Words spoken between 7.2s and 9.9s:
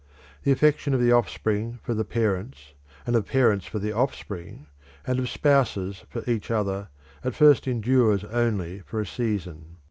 at first endures only for a season.